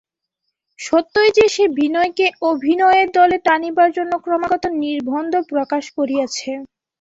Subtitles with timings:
[0.79, 6.51] সত্যই যে সে বিনয়কে অভিনয়ের দলে টানিবার জন্য ক্রমাগত নির্বন্ধ প্রকাশ করিয়াছে।